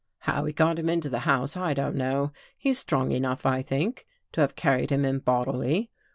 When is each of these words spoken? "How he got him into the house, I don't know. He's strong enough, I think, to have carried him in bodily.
"How 0.31 0.45
he 0.45 0.51
got 0.51 0.79
him 0.79 0.89
into 0.89 1.09
the 1.09 1.19
house, 1.29 1.55
I 1.55 1.75
don't 1.75 1.95
know. 1.95 2.31
He's 2.57 2.79
strong 2.79 3.11
enough, 3.11 3.45
I 3.45 3.61
think, 3.61 4.07
to 4.31 4.41
have 4.41 4.55
carried 4.55 4.89
him 4.89 5.05
in 5.05 5.19
bodily. 5.19 5.91